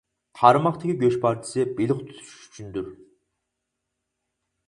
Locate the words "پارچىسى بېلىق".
1.25-2.01